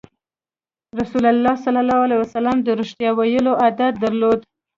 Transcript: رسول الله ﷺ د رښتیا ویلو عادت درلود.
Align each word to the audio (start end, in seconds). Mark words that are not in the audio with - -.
رسول 0.99 1.25
الله 1.33 1.53
ﷺ 1.65 2.57
د 2.67 2.67
رښتیا 2.81 3.11
ویلو 3.17 3.53
عادت 3.61 3.93
درلود. 4.03 4.39